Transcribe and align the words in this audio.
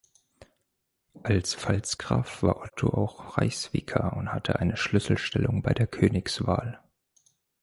Als 1.21 1.53
Pfalzgraf 1.53 2.41
war 2.41 2.57
Otto 2.59 2.89
auch 2.89 3.37
Reichsvikar 3.37 4.17
und 4.17 4.33
hatte 4.33 4.57
eine 4.57 4.75
Schlüsselstellung 4.75 5.61
bei 5.61 5.75
der 5.75 5.85
Königswahl. 5.85 6.79